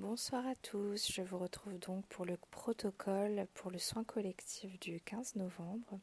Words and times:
Bonsoir 0.00 0.46
à 0.46 0.54
tous, 0.54 1.12
je 1.12 1.20
vous 1.20 1.36
retrouve 1.36 1.78
donc 1.78 2.06
pour 2.06 2.24
le 2.24 2.38
protocole 2.50 3.46
pour 3.52 3.70
le 3.70 3.76
soin 3.76 4.02
collectif 4.02 4.80
du 4.80 4.98
15 4.98 5.36
novembre. 5.36 6.00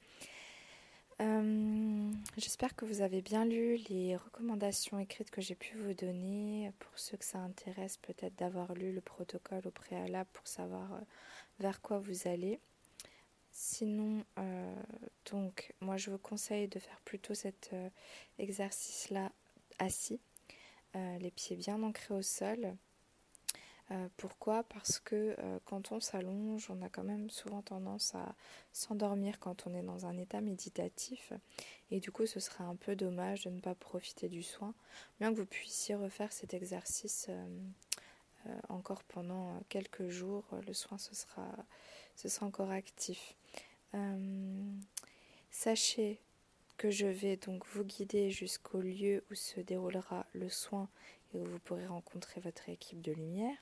Euh, 1.20 2.12
j'espère 2.38 2.76
que 2.76 2.86
vous 2.86 3.02
avez 3.02 3.24
bien 3.24 3.44
lu 3.44 3.78
les 3.90 4.16
recommandations 4.16 5.00
écrites 5.00 5.32
que 5.32 5.42
j'ai 5.42 5.56
pu 5.56 5.80
vous 5.80 5.96
donner. 5.96 6.72
Pour 6.78 6.92
ceux 7.00 7.18
que 7.18 7.26
ça 7.26 7.40
intéresse, 7.40 7.98
peut-être 7.98 8.36
d'avoir 8.36 8.76
lu 8.76 8.94
le 8.94 9.02
protocole 9.02 9.64
au 9.66 9.72
préalable 9.72 10.30
pour 10.32 10.48
savoir 10.48 10.94
euh, 10.94 11.02
vers 11.60 11.82
quoi 11.82 11.98
vous 11.98 12.28
allez. 12.28 12.60
Sinon, 13.50 14.24
euh, 14.38 14.76
donc, 15.32 15.74
moi 15.82 15.98
je 15.98 16.12
vous 16.12 16.20
conseille 16.20 16.68
de 16.68 16.78
faire 16.78 17.02
plutôt 17.02 17.34
cet 17.34 17.74
exercice-là 18.38 19.32
assis, 19.80 20.20
les 20.94 21.32
pieds 21.32 21.56
bien 21.56 21.82
ancrés 21.82 22.14
au 22.14 22.22
sol. 22.22 22.78
Euh, 23.92 24.08
pourquoi? 24.18 24.64
Parce 24.64 25.00
que 25.00 25.36
euh, 25.40 25.60
quand 25.66 25.92
on 25.92 26.00
s'allonge, 26.00 26.70
on 26.70 26.82
a 26.82 26.90
quand 26.90 27.04
même 27.04 27.30
souvent 27.30 27.62
tendance 27.62 28.16
à 28.16 28.36
s'endormir 28.74 29.40
quand 29.40 29.66
on 29.66 29.74
est 29.74 29.82
dans 29.82 30.06
un 30.06 30.18
état 30.18 30.42
méditatif. 30.42 31.32
Et 31.90 32.00
du 32.00 32.12
coup, 32.12 32.26
ce 32.26 32.40
serait 32.40 32.66
un 32.66 32.76
peu 32.76 32.96
dommage 32.96 33.46
de 33.46 33.50
ne 33.50 33.62
pas 33.62 33.76
profiter 33.76 34.28
du 34.28 34.44
soin. 34.44 34.74
Bien 35.20 35.32
que 35.32 35.38
vous 35.38 35.46
puissiez 35.46 35.96
refaire 35.96 36.34
cet 36.34 36.54
exercice 36.54 37.28
euh, 37.30 38.60
encore 38.68 39.04
pendant 39.04 39.62
quelques 39.70 40.10
jours, 40.10 40.46
le 40.66 40.74
soin 40.74 40.98
sera, 40.98 41.48
sera 42.16 42.46
encore 42.46 42.72
actif. 42.72 43.36
sachez 45.50 46.20
que 46.78 46.92
je 46.92 47.08
vais 47.08 47.38
donc 47.38 47.66
vous 47.74 47.84
guider 47.84 48.30
jusqu'au 48.30 48.82
lieu 48.82 49.24
où 49.32 49.36
se 49.36 49.60
déroulera 49.60 50.28
le 50.34 50.48
soin 50.48 50.88
et 51.34 51.40
où 51.40 51.46
vous 51.46 51.60
pourrez 51.60 51.88
rencontrer 51.88 52.42
votre 52.42 52.70
équipe 52.70 53.02
de 53.02 53.12
lumière 53.12 53.56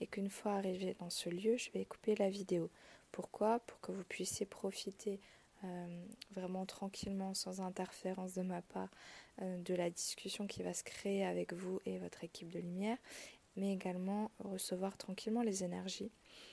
et 0.00 0.06
qu'une 0.06 0.30
fois 0.30 0.52
arrivé 0.52 0.96
dans 0.98 1.10
ce 1.10 1.28
lieu, 1.28 1.56
je 1.56 1.70
vais 1.72 1.84
couper 1.84 2.14
la 2.16 2.30
vidéo. 2.30 2.70
Pourquoi? 3.12 3.60
Pour 3.60 3.80
que 3.80 3.92
vous 3.92 4.04
puissiez 4.04 4.46
profiter 4.46 5.20
euh, 5.64 6.04
vraiment 6.34 6.64
tranquillement, 6.64 7.34
sans 7.34 7.60
interférence 7.60 8.34
de 8.34 8.42
ma 8.42 8.62
part, 8.62 8.88
euh, 9.42 9.58
de 9.58 9.74
la 9.74 9.90
discussion 9.90 10.46
qui 10.46 10.62
va 10.62 10.72
se 10.72 10.84
créer 10.84 11.24
avec 11.24 11.52
vous 11.52 11.80
et 11.84 11.98
votre 11.98 12.24
équipe 12.24 12.50
de 12.50 12.60
lumière, 12.60 12.96
mais 13.56 13.72
également 13.72 14.30
recevoir 14.38 14.96
tranquillement 14.96 15.42
les 15.42 15.64
énergies. 15.64 16.10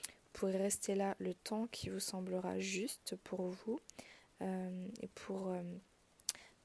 Vous 0.07 0.39
pourrez 0.41 0.57
rester 0.57 0.93
là 0.93 1.15
le 1.19 1.33
temps 1.33 1.67
qui 1.67 1.89
vous 1.89 1.99
semblera 1.99 2.59
juste 2.59 3.15
pour 3.23 3.43
vous 3.43 3.79
euh, 4.41 4.87
et 5.01 5.07
pour, 5.07 5.55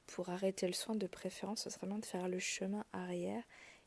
pour 0.07 0.29
arrêter 0.29 0.67
le 0.67 0.73
soin 0.73 0.95
de 0.95 1.07
préférence, 1.07 1.63
ce 1.63 1.69
serait 1.69 1.87
bien 1.87 1.99
de 1.99 2.05
faire 2.05 2.27
le 2.27 2.39
chemin 2.39 2.83
arrière 2.91 3.43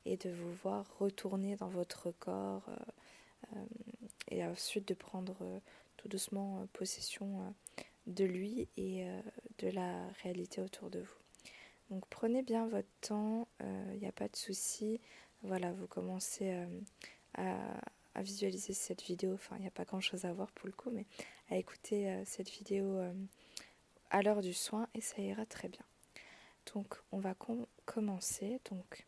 et 0.07 0.17
de 0.17 0.31
vous 0.31 0.53
voir 0.63 0.87
retourner 0.99 1.57
dans 1.57 1.69
votre 1.69 2.13
corps 2.13 2.63
euh, 2.69 2.77
euh, 3.55 3.65
et 4.31 4.45
ensuite 4.45 4.89
de 4.89 4.95
prendre 4.95 5.37
euh, 5.43 5.59
tout 5.97 6.09
doucement 6.09 6.67
possession 6.73 7.55
de 8.07 8.25
lui 8.25 8.69
et 8.77 9.05
de 9.59 9.69
la 9.69 10.07
réalité 10.23 10.61
autour 10.61 10.91
de 10.91 11.01
vous. 11.01 11.51
Donc 11.91 12.05
prenez 12.09 12.43
bien 12.43 12.69
votre 12.69 12.89
temps, 13.01 13.49
il 13.61 13.99
n'y 13.99 14.07
a 14.07 14.13
pas 14.13 14.29
de 14.29 14.37
souci. 14.37 15.01
Voilà, 15.43 15.73
vous 15.73 15.87
commencez 15.89 16.53
à, 17.35 17.57
à, 18.15 18.23
visualiser 18.23 18.75
cette 18.75 19.03
vidéo. 19.03 19.33
Enfin, 19.35 19.57
il 19.57 19.63
n'y 19.63 19.69
a 19.69 19.73
pas 19.73 19.85
grand 19.85 20.01
chose 20.01 20.25
à 20.25 20.33
voir 20.33 20.53
pour 20.53 20.67
le 20.67 20.73
coup, 20.73 20.91
mais 20.91 21.07
à 21.51 21.57
écouter 21.57 22.23
cette 22.27 22.51
vidéo 22.51 23.01
à 24.11 24.23
l'heure 24.23 24.43
du 24.43 24.53
soin 24.53 24.87
et 24.95 25.01
ça 25.01 25.21
ira 25.21 25.47
très 25.47 25.69
bien. 25.69 25.85
Donc, 26.75 26.95
on 27.11 27.19
va 27.19 27.35
commencer. 27.87 28.61
Donc, 28.71 29.07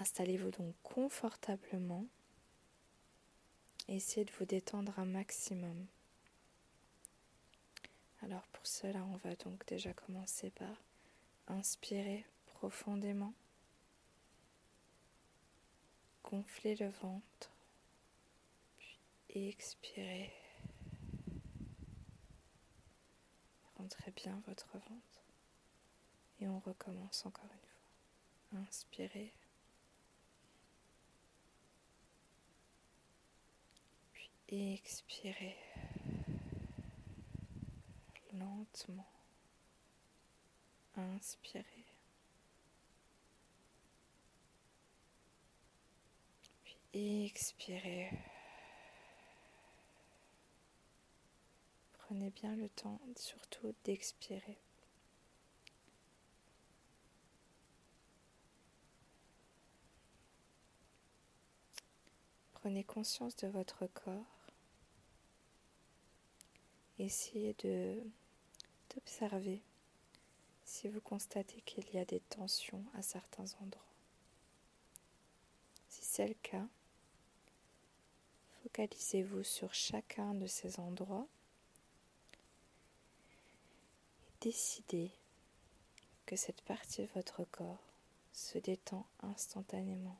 Installez-vous 0.00 0.50
donc 0.50 0.74
confortablement. 0.82 2.06
Essayez 3.86 4.24
de 4.24 4.32
vous 4.38 4.46
détendre 4.46 4.98
un 4.98 5.04
maximum. 5.04 5.86
Alors 8.22 8.46
pour 8.48 8.66
cela, 8.66 9.04
on 9.04 9.16
va 9.16 9.34
donc 9.36 9.66
déjà 9.66 9.92
commencer 9.92 10.48
par 10.50 10.82
inspirer 11.48 12.24
profondément, 12.46 13.34
gonfler 16.24 16.76
le 16.76 16.88
ventre, 16.88 17.50
puis 19.28 19.48
expirer. 19.48 20.32
Rentrez 23.76 24.12
bien 24.12 24.42
votre 24.46 24.72
ventre 24.72 25.24
et 26.40 26.48
on 26.48 26.58
recommence 26.60 27.26
encore 27.26 27.50
une 27.52 27.68
fois. 27.68 28.60
Inspirez. 28.66 29.34
Expirez 34.52 35.56
lentement. 38.32 39.06
Inspirez. 40.96 41.64
Puis 46.64 47.26
expirez. 47.26 48.10
Prenez 51.92 52.30
bien 52.30 52.56
le 52.56 52.68
temps 52.68 53.00
surtout 53.16 53.72
d'expirer. 53.84 54.58
Prenez 62.54 62.84
conscience 62.84 63.36
de 63.36 63.48
votre 63.48 63.86
corps. 63.86 64.39
Essayez 67.02 67.56
d'observer 68.90 69.62
si 70.66 70.86
vous 70.86 71.00
constatez 71.00 71.62
qu'il 71.62 71.88
y 71.94 71.98
a 71.98 72.04
des 72.04 72.20
tensions 72.20 72.84
à 72.92 73.00
certains 73.00 73.46
endroits. 73.62 73.82
Si 75.88 76.04
c'est 76.04 76.28
le 76.28 76.34
cas, 76.42 76.66
focalisez-vous 78.62 79.42
sur 79.44 79.72
chacun 79.72 80.34
de 80.34 80.46
ces 80.46 80.78
endroits 80.78 81.26
et 84.22 84.32
décidez 84.42 85.10
que 86.26 86.36
cette 86.36 86.60
partie 86.60 87.00
de 87.00 87.12
votre 87.14 87.44
corps 87.44 87.82
se 88.34 88.58
détend 88.58 89.06
instantanément. 89.20 90.18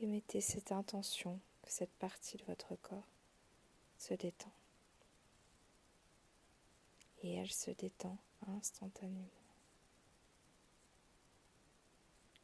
Et 0.00 0.06
mettez 0.06 0.40
cette 0.40 0.72
intention 0.72 1.38
que 1.62 1.70
cette 1.70 1.94
partie 2.00 2.38
de 2.38 2.44
votre 2.46 2.74
corps 2.74 3.06
se 3.96 4.14
détend 4.14 4.50
et 7.22 7.34
elle 7.34 7.50
se 7.50 7.70
détend 7.70 8.16
instantanément. 8.46 9.28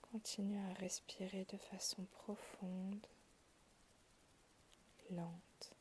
Continue 0.03 0.59
à 0.59 0.73
respirer 0.75 1.45
de 1.53 1.59
façon 1.59 2.05
profonde, 2.05 3.07
lente. 5.11 5.73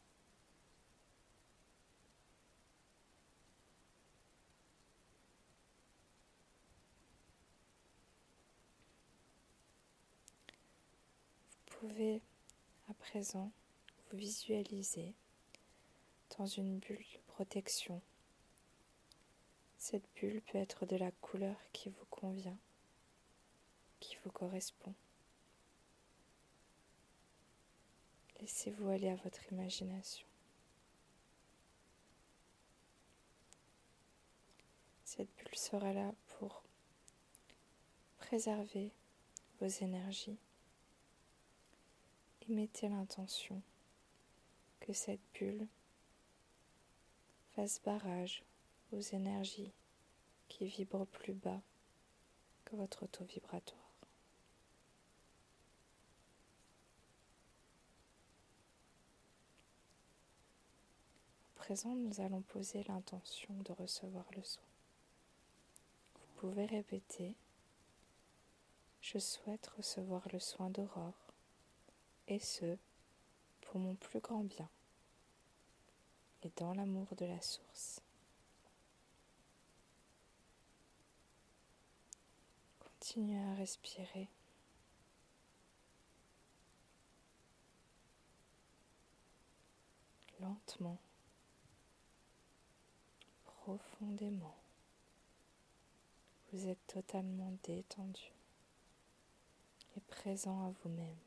Vous 11.67 11.87
pouvez 11.89 12.21
à 12.89 12.93
présent 12.95 13.51
vous 14.09 14.17
visualiser 14.17 15.13
dans 16.37 16.47
une 16.47 16.79
bulle 16.79 16.97
de 16.97 17.19
protection 17.27 18.01
cette 19.87 20.09
bulle 20.15 20.41
peut 20.41 20.57
être 20.57 20.87
de 20.87 20.95
la 20.95 21.11
couleur 21.11 21.55
qui 21.71 21.89
vous 21.89 22.05
convient, 22.09 22.57
qui 23.99 24.17
vous 24.23 24.31
correspond. 24.31 24.95
Laissez-vous 28.39 28.89
aller 28.89 29.09
à 29.09 29.15
votre 29.17 29.53
imagination. 29.53 30.25
Cette 35.03 35.29
bulle 35.35 35.55
sera 35.55 35.93
là 35.93 36.15
pour 36.39 36.63
préserver 38.17 38.91
vos 39.61 39.67
énergies 39.67 40.39
et 42.41 42.51
mettez 42.51 42.89
l'intention 42.89 43.61
que 44.79 44.93
cette 44.93 45.21
bulle 45.35 45.67
fasse 47.55 47.79
barrage 47.83 48.43
énergies 48.99 49.71
qui 50.47 50.65
vibrent 50.65 51.07
plus 51.07 51.33
bas 51.33 51.61
que 52.65 52.75
votre 52.75 53.05
taux 53.07 53.25
vibratoire. 53.25 53.81
À 61.47 61.67
présent, 61.67 61.95
nous 61.95 62.21
allons 62.21 62.41
poser 62.41 62.83
l'intention 62.83 63.55
de 63.65 63.71
recevoir 63.73 64.25
le 64.35 64.43
soin. 64.43 64.63
Vous 66.15 66.41
pouvez 66.41 66.65
répéter 66.65 67.35
Je 69.01 69.17
souhaite 69.17 69.67
recevoir 69.67 70.27
le 70.31 70.39
soin 70.39 70.69
d'aurore 70.69 71.13
et 72.27 72.39
ce, 72.39 72.77
pour 73.61 73.79
mon 73.79 73.95
plus 73.95 74.19
grand 74.19 74.43
bien, 74.43 74.69
et 76.43 76.51
dans 76.57 76.73
l'amour 76.73 77.07
de 77.15 77.25
la 77.25 77.41
source. 77.41 78.01
Continuez 83.05 83.37
à 83.37 83.53
respirer. 83.53 84.27
lentement, 90.39 90.97
profondément. 93.43 94.55
Vous 96.51 96.67
êtes 96.67 96.87
totalement 96.87 97.53
détendu 97.63 98.33
et 99.95 100.01
présent 100.01 100.65
à 100.65 100.71
vous-même. 100.81 101.17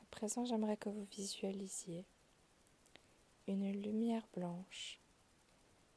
À 0.00 0.04
présent, 0.12 0.44
j'aimerais 0.44 0.76
que 0.76 0.90
vous 0.90 1.08
visualisiez 1.10 2.04
une 3.48 3.72
lumière 3.82 4.28
blanche 4.32 5.00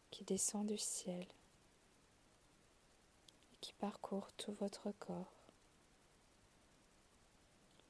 qui 0.10 0.24
descend 0.24 0.66
du 0.66 0.80
ciel 0.80 1.28
qui 3.62 3.74
parcourt 3.74 4.32
tout 4.34 4.54
votre 4.54 4.92
corps 5.00 5.34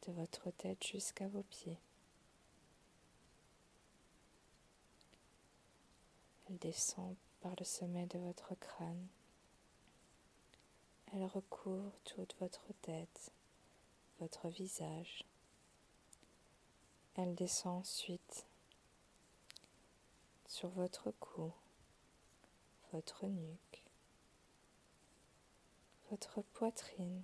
de 0.08 0.14
votre 0.14 0.50
tête 0.52 0.86
jusqu'à 0.86 1.28
vos 1.28 1.44
pieds. 1.44 1.80
Elle 6.48 6.58
descend 6.58 7.16
par 7.42 7.54
le 7.60 7.66
sommet 7.66 8.06
de 8.08 8.18
votre 8.20 8.56
crâne. 8.56 9.08
Elle 11.14 11.26
recouvre 11.26 11.92
toute 12.06 12.36
votre 12.40 12.74
tête, 12.82 13.32
votre 14.20 14.48
visage. 14.50 15.24
Elle 17.16 17.36
descend 17.36 17.82
ensuite 17.82 18.46
sur 20.48 20.70
votre 20.70 21.12
cou, 21.20 21.52
votre 22.92 23.28
nuque, 23.28 23.84
votre 26.10 26.42
poitrine, 26.42 27.24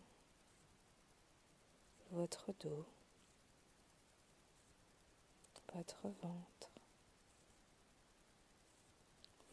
votre 2.12 2.54
dos, 2.60 2.86
votre 5.74 6.08
ventre, 6.22 6.70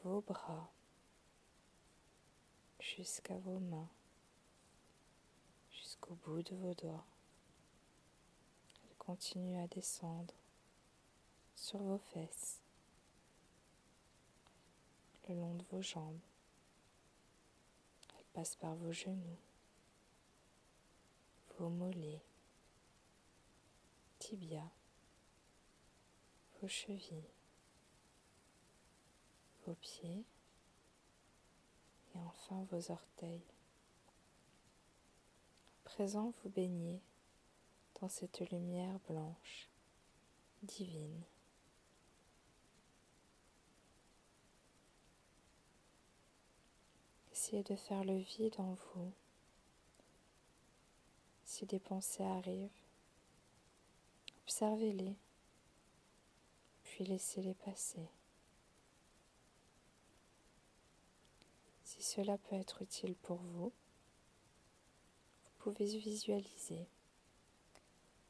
vos 0.04 0.20
bras 0.20 0.70
jusqu'à 2.78 3.38
vos 3.38 3.58
mains, 3.58 3.88
jusqu'au 5.70 6.14
bout 6.26 6.42
de 6.42 6.54
vos 6.56 6.74
doigts. 6.74 7.06
Elle 8.84 8.96
continue 8.98 9.58
à 9.58 9.66
descendre 9.66 10.34
sur 11.56 11.78
vos 11.78 11.98
fesses, 11.98 12.60
le 15.28 15.34
long 15.36 15.54
de 15.54 15.64
vos 15.70 15.82
jambes. 15.82 16.20
Passe 18.32 18.56
par 18.56 18.74
vos 18.76 18.92
genoux, 18.92 19.38
vos 21.58 21.68
mollets, 21.68 22.22
tibia, 24.18 24.64
vos 26.60 26.68
chevilles, 26.68 27.30
vos 29.66 29.74
pieds 29.74 30.24
et 32.14 32.18
enfin 32.18 32.66
vos 32.70 32.90
orteils. 32.90 33.44
Présent, 35.84 36.32
vous 36.42 36.48
baignez 36.48 37.02
dans 38.00 38.08
cette 38.08 38.40
lumière 38.50 38.98
blanche, 39.08 39.68
divine. 40.62 41.22
Essayez 47.42 47.64
de 47.64 47.74
faire 47.74 48.04
le 48.04 48.18
vide 48.18 48.54
en 48.58 48.74
vous. 48.74 49.10
Si 51.44 51.66
des 51.66 51.80
pensées 51.80 52.22
arrivent, 52.22 52.70
Observez-les, 54.44 55.16
puis 56.84 57.02
laissez-les 57.02 57.54
passer. 57.54 58.06
Si 61.82 62.00
cela 62.00 62.38
peut 62.38 62.54
être 62.54 62.80
utile 62.80 63.16
pour 63.16 63.38
vous, 63.38 63.72
vous 65.42 65.52
pouvez 65.58 65.98
visualiser 65.98 66.86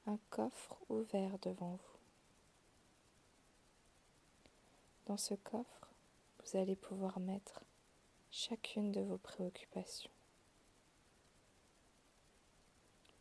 un 0.06 0.16
coffre 0.30 0.78
ouvert 0.88 1.38
devant 1.40 1.72
vous. 1.72 1.98
Dans 5.04 5.18
ce 5.18 5.34
coffre, 5.34 5.90
vous 6.42 6.56
allez 6.56 6.76
pouvoir 6.76 7.20
mettre 7.20 7.60
chacune 8.32 8.90
de 8.92 9.02
vos 9.02 9.18
préoccupations. 9.18 10.10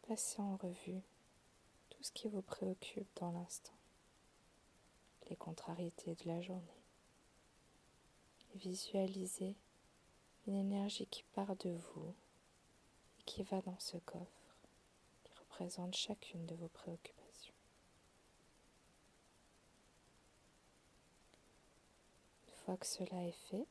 Passez 0.08 0.42
en 0.42 0.56
revue 0.56 1.02
ce 2.02 2.12
qui 2.12 2.28
vous 2.28 2.42
préoccupe 2.42 3.08
dans 3.18 3.32
l'instant, 3.32 3.74
les 5.30 5.36
contrariétés 5.36 6.16
de 6.16 6.28
la 6.28 6.42
journée. 6.42 6.64
visualisez 8.56 9.56
une 10.48 10.56
énergie 10.56 11.06
qui 11.06 11.24
part 11.36 11.56
de 11.58 11.70
vous 11.70 12.14
et 13.20 13.24
qui 13.24 13.44
va 13.44 13.62
dans 13.62 13.80
ce 13.80 13.98
coffre 13.98 14.56
qui 15.24 15.34
représente 15.36 15.96
chacune 15.96 16.46
de 16.48 16.56
vos 16.56 16.68
préoccupations. 16.68 17.54
Une 22.48 22.56
fois 22.66 22.78
que 22.78 22.86
cela 22.88 23.24
est 23.24 23.38
fait, 23.50 23.66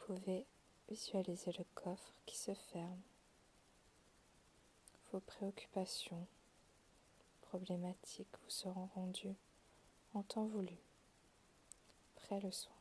vous 0.00 0.01
pouvez 0.14 0.44
visualiser 0.88 1.52
le 1.52 1.64
coffre 1.74 2.14
qui 2.26 2.36
se 2.36 2.52
ferme 2.52 3.00
vos 5.10 5.20
préoccupations, 5.20 6.26
problématiques 7.42 8.36
vous 8.44 8.50
seront 8.50 8.88
rendues 8.94 9.36
en 10.14 10.22
temps 10.22 10.46
voulu, 10.46 10.76
près 12.14 12.40
le 12.40 12.50
soin. 12.50 12.72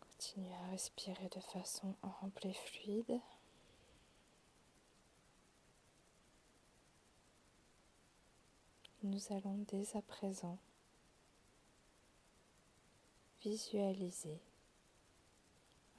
Continuez 0.00 0.54
à 0.54 0.70
respirer 0.70 1.28
de 1.34 1.40
façon 1.40 1.94
ample 2.22 2.46
et 2.46 2.54
fluide. 2.54 3.20
Nous 9.04 9.32
allons 9.32 9.64
dès 9.66 9.96
à 9.96 10.02
présent 10.02 10.60
Visualisez 13.42 14.40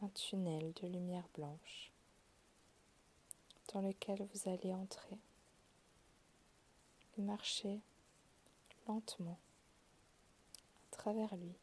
un 0.02 0.08
tunnel 0.08 0.72
de 0.82 0.88
lumière 0.88 1.28
blanche 1.36 1.92
dans 3.74 3.82
lequel 3.82 4.26
vous 4.34 4.50
allez 4.50 4.74
entrer 4.74 5.18
et 7.18 7.22
marcher 7.22 7.82
lentement 8.88 9.38
à 10.88 10.96
travers 10.96 11.36
lui. 11.36 11.58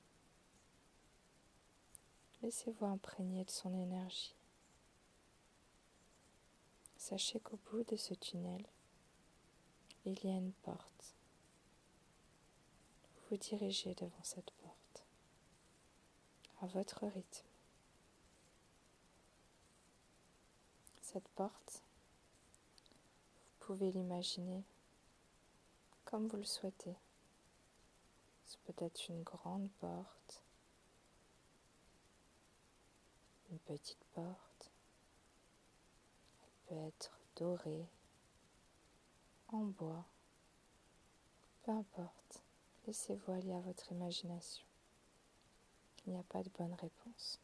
Laissez-vous 2.42 2.84
imprégner 2.84 3.46
de 3.46 3.50
son 3.50 3.72
énergie. 3.72 4.34
Sachez 6.98 7.40
qu'au 7.40 7.58
bout 7.70 7.84
de 7.84 7.96
ce 7.96 8.12
tunnel, 8.12 8.66
il 10.04 10.22
y 10.22 10.28
a 10.28 10.36
une 10.36 10.52
porte. 10.52 11.14
Vous 13.30 13.36
dirigez 13.36 13.94
devant 13.94 14.24
cette 14.24 14.50
porte 14.50 15.04
à 16.62 16.66
votre 16.66 17.06
rythme. 17.06 17.46
Cette 21.00 21.28
porte, 21.28 21.82
vous 23.60 23.66
pouvez 23.66 23.92
l'imaginer 23.92 24.64
comme 26.04 26.26
vous 26.26 26.38
le 26.38 26.44
souhaitez. 26.44 26.96
C'est 28.46 28.58
peut-être 28.62 29.08
une 29.08 29.22
grande 29.22 29.68
porte, 29.78 30.42
une 33.52 33.60
petite 33.60 34.04
porte. 34.12 34.70
Elle 36.42 36.50
peut 36.66 36.86
être 36.88 37.12
dorée, 37.36 37.86
en 39.52 39.66
bois, 39.66 40.04
peu 41.62 41.70
importe. 41.70 42.39
Laissez-vous 42.90 43.30
aller 43.30 43.52
à 43.52 43.60
votre 43.60 43.92
imagination. 43.92 44.66
Il 46.04 46.12
n'y 46.12 46.18
a 46.18 46.24
pas 46.24 46.42
de 46.42 46.50
bonne 46.58 46.74
réponse. 46.74 47.38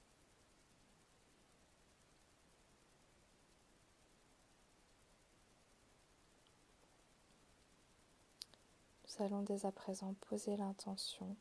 Nous 9.04 9.24
allons 9.24 9.42
dès 9.42 9.66
à 9.66 9.70
présent 9.70 10.14
poser 10.14 10.56
l'intention 10.56 11.36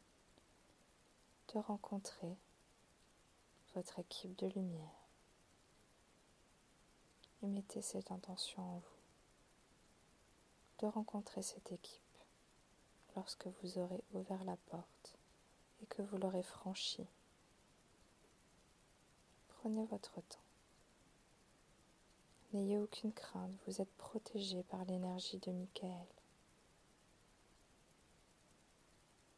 de 1.56 1.58
rencontrer 1.58 2.38
votre 3.74 3.98
équipe 3.98 4.38
de 4.38 4.46
lumière. 4.50 5.08
Et 7.42 7.48
mettez 7.48 7.82
cette 7.82 8.12
intention 8.12 8.62
en 8.62 8.78
vous 8.78 9.02
de 10.82 10.86
rencontrer 10.86 11.42
cette 11.42 11.72
équipe 11.72 12.05
lorsque 13.16 13.48
vous 13.48 13.78
aurez 13.78 14.04
ouvert 14.14 14.44
la 14.44 14.58
porte 14.70 15.18
et 15.82 15.86
que 15.86 16.02
vous 16.02 16.18
l'aurez 16.18 16.44
franchie. 16.44 17.08
Prenez 19.48 19.86
votre 19.86 20.22
temps. 20.22 20.40
N'ayez 22.54 22.78
aucune 22.78 23.12
crainte, 23.12 23.52
vous 23.68 23.82
êtes 23.82 23.92
protégé 23.98 24.64
par 24.64 24.86
l'énergie 24.86 25.40
de 25.40 25.52
Michael. 25.52 26.08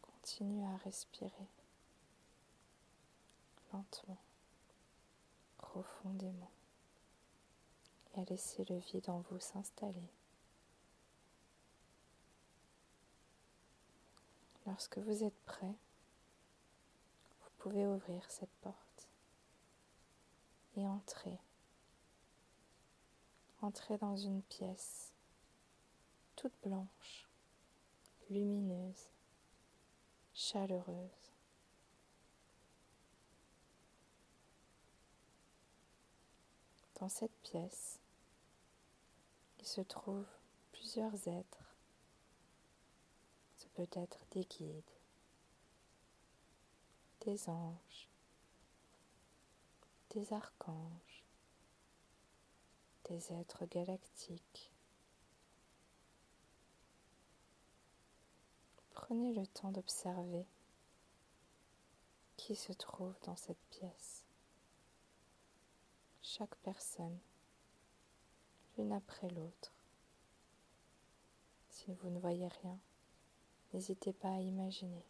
Continuez 0.01 0.65
à 0.65 0.77
respirer 0.77 1.47
lentement, 3.73 4.17
profondément 5.57 6.51
et 8.13 8.21
à 8.21 8.25
laisser 8.25 8.65
le 8.65 8.77
vide 8.77 9.09
en 9.09 9.23
vous 9.31 9.39
s'installer. 9.39 10.09
Lorsque 14.67 14.97
vous 14.97 15.23
êtes 15.23 15.39
prêt, 15.45 15.75
vous 17.41 17.49
pouvez 17.57 17.87
ouvrir 17.87 18.29
cette 18.29 18.53
porte 18.59 19.07
et 20.75 20.85
entrer. 20.85 21.39
Entrez 23.61 23.97
dans 23.97 24.17
une 24.17 24.41
pièce 24.43 25.13
toute 26.35 26.53
blanche, 26.61 27.29
lumineuse, 28.29 29.07
chaleureuse. 30.33 31.31
Dans 36.99 37.09
cette 37.09 37.39
pièce, 37.41 37.99
il 39.59 39.65
se 39.65 39.81
trouve 39.81 40.25
plusieurs 40.73 41.27
êtres 41.29 41.66
peut-être 43.77 44.25
des 44.31 44.43
guides, 44.43 44.91
des 47.21 47.47
anges, 47.47 48.09
des 50.09 50.33
archanges, 50.33 51.23
des 53.05 53.33
êtres 53.33 53.65
galactiques. 53.65 54.71
Prenez 58.89 59.35
le 59.35 59.45
temps 59.45 59.71
d'observer 59.71 60.47
qui 62.35 62.55
se 62.55 62.73
trouve 62.73 63.13
dans 63.25 63.35
cette 63.35 63.63
pièce. 63.69 64.25
Chaque 66.23 66.55
personne, 66.63 67.19
l'une 68.75 68.91
après 68.93 69.29
l'autre. 69.29 69.71
Si 71.69 71.93
vous 71.93 72.09
ne 72.09 72.19
voyez 72.19 72.47
rien, 72.47 72.79
N'hésitez 73.73 74.13
pas 74.13 74.29
à 74.29 74.39
imaginer. 74.39 75.03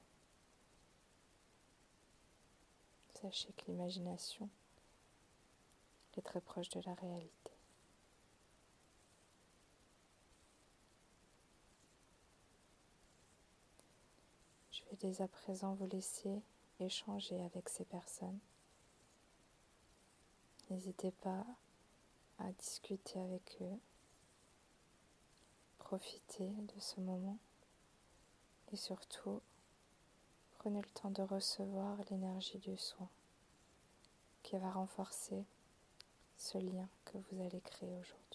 Sachez 3.22 3.52
que 3.54 3.72
l'imagination 3.72 4.50
est 6.18 6.22
très 6.22 6.42
proche 6.42 6.70
de 6.70 6.82
la 6.86 6.94
réalité. 6.96 7.52
Je 14.72 14.82
vais 14.86 14.98
dès 14.98 15.22
à 15.22 15.28
présent 15.28 15.74
vous 15.76 15.88
laisser 15.88 16.42
échanger 16.80 17.42
avec 17.44 17.70
ces 17.70 17.86
personnes. 17.86 18.40
N'hésitez 20.70 21.12
pas 21.12 21.46
à 22.40 22.52
discuter 22.52 23.20
avec 23.20 23.58
eux. 23.62 23.80
Profitez 25.80 26.50
de 26.50 26.80
ce 26.80 27.00
moment. 27.00 27.38
Et 28.72 28.76
surtout, 28.76 29.42
prenez 30.58 30.82
le 30.82 30.90
temps 30.90 31.12
de 31.12 31.22
recevoir 31.22 31.98
l'énergie 32.10 32.58
du 32.60 32.78
soin 32.78 33.10
qui 34.44 34.58
va 34.58 34.72
renforcer 34.72 35.46
ce 36.38 36.58
lien 36.58 36.88
que 37.06 37.18
vous 37.18 37.42
allez 37.42 37.62
créer 37.62 37.90
aujourd'hui. 37.90 38.27